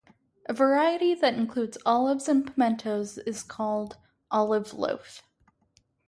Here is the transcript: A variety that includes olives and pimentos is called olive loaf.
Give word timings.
A 0.47 0.53
variety 0.55 1.13
that 1.13 1.35
includes 1.35 1.77
olives 1.85 2.27
and 2.27 2.43
pimentos 2.47 3.19
is 3.27 3.43
called 3.43 3.97
olive 4.31 4.73
loaf. 4.73 5.21